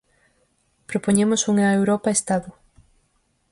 Propoñemos 0.89 1.41
unha 1.51 1.67
Europa 1.79 2.09
Estado. 2.17 2.49